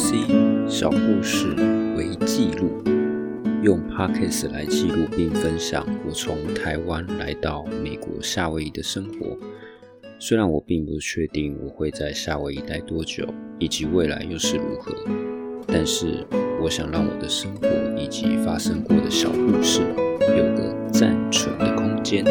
[0.00, 0.16] C
[0.66, 1.48] 小故事
[1.94, 2.82] 为记录，
[3.62, 9.36] 用 Pockets 来记录并分享我从台湾来到美国夏威夷的生活。
[10.18, 13.26] 虽然我并不确定我会在夏威夷待多久，
[13.58, 14.96] 以及未来又是如何，
[15.66, 16.26] 但是
[16.62, 19.82] 我想让我的生活以及发生过的小故事
[20.20, 22.24] 有个暂存的空间。